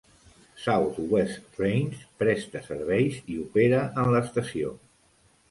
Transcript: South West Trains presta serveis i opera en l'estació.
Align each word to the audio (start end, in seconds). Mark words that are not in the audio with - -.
South 0.61 0.95
West 1.11 1.43
Trains 1.57 1.99
presta 2.23 2.63
serveis 2.69 3.21
i 3.35 3.39
opera 3.45 3.85
en 4.07 4.11
l'estació. 4.17 4.75